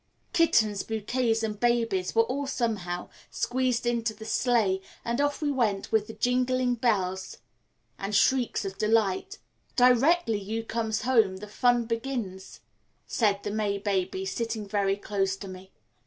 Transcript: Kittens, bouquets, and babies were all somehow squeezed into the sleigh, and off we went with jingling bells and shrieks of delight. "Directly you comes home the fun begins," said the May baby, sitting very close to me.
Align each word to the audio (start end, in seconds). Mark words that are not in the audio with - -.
Kittens, 0.33 0.81
bouquets, 0.81 1.43
and 1.43 1.59
babies 1.59 2.15
were 2.15 2.23
all 2.23 2.47
somehow 2.47 3.07
squeezed 3.29 3.85
into 3.85 4.15
the 4.15 4.25
sleigh, 4.25 4.81
and 5.05 5.21
off 5.21 5.43
we 5.43 5.51
went 5.51 5.91
with 5.91 6.19
jingling 6.19 6.73
bells 6.73 7.37
and 7.99 8.15
shrieks 8.15 8.65
of 8.65 8.79
delight. 8.79 9.37
"Directly 9.75 10.39
you 10.39 10.63
comes 10.63 11.03
home 11.03 11.37
the 11.37 11.47
fun 11.47 11.85
begins," 11.85 12.61
said 13.05 13.43
the 13.43 13.51
May 13.51 13.77
baby, 13.77 14.25
sitting 14.25 14.67
very 14.67 14.97
close 14.97 15.37
to 15.37 15.47
me. 15.47 15.71